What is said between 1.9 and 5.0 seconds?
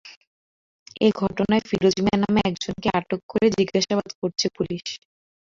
মিয়া নামে একজনকে আটক করে জিজ্ঞাসাবাদ করছে পুলিশ।